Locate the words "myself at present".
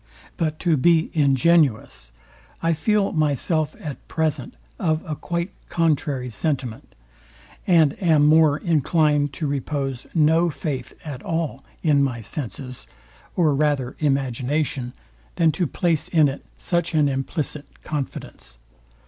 3.11-4.55